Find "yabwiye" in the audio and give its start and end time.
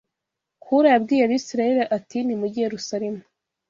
0.93-1.21